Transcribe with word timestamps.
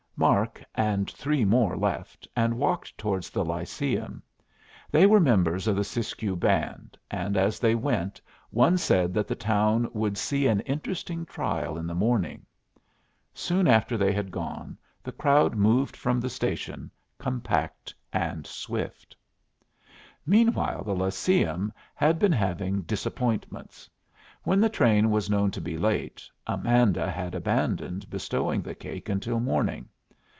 Mark 0.17 0.63
and 0.75 1.09
three 1.09 1.43
more 1.43 1.75
left, 1.75 2.27
and 2.35 2.59
walked 2.59 2.95
towards 2.95 3.31
the 3.31 3.43
Lyceum. 3.43 4.21
They 4.91 5.07
were 5.07 5.19
members 5.19 5.67
of 5.67 5.75
the 5.75 5.83
Siskiyou 5.83 6.35
band, 6.35 6.95
and 7.09 7.35
as 7.35 7.59
they 7.59 7.73
went 7.73 8.21
one 8.51 8.77
said 8.77 9.15
that 9.15 9.27
the 9.27 9.33
town 9.35 9.89
would 9.93 10.19
see 10.19 10.45
an 10.45 10.59
interesting 10.59 11.25
trial 11.25 11.75
in 11.75 11.87
the 11.87 11.95
morning. 11.95 12.45
Soon 13.33 13.67
after 13.67 13.97
they 13.97 14.13
had 14.13 14.29
gone 14.29 14.77
the 15.01 15.11
crowd 15.11 15.55
moved 15.55 15.97
from 15.97 16.19
the 16.21 16.29
station, 16.29 16.91
compact 17.17 17.91
and 18.13 18.45
swift. 18.45 19.17
Meanwhile 20.23 20.83
the 20.83 20.93
Lyceum 20.95 21.73
had 21.95 22.19
been 22.19 22.31
having 22.31 22.83
disappointments. 22.83 23.89
When 24.43 24.59
the 24.61 24.69
train 24.69 25.09
was 25.09 25.31
known 25.31 25.49
to 25.49 25.61
be 25.61 25.79
late, 25.79 26.29
Amanda 26.45 27.09
had 27.09 27.33
abandoned 27.33 28.07
bestowing 28.11 28.61
the 28.61 28.75
cake 28.75 29.09
until 29.09 29.39
morning. 29.39 29.87